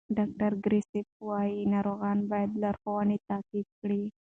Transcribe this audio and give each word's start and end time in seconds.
ډاکټر 0.17 0.51
کریسپ 0.63 1.05
وایي 1.27 1.59
ناروغان 1.73 2.17
باید 2.31 2.51
لارښوونې 2.61 3.17
تعقیب 3.29 3.67
کړي. 3.79 4.03